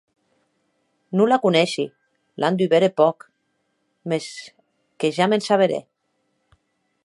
[1.17, 1.85] Non la coneishi;
[2.39, 3.17] l’an dubèrt hè pòc;
[4.09, 4.25] mès
[4.99, 5.79] que ja m’en saberè.